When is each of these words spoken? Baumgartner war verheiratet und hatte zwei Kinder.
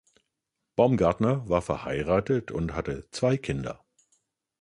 Baumgartner 0.75 1.47
war 1.47 1.61
verheiratet 1.61 2.49
und 2.49 2.73
hatte 2.73 3.07
zwei 3.11 3.37
Kinder. 3.37 3.85